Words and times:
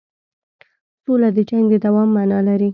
سوله 1.03 1.29
د 1.37 1.39
جنګ 1.49 1.65
د 1.71 1.75
دوام 1.85 2.09
معنی 2.15 2.39
لري. 2.47 2.69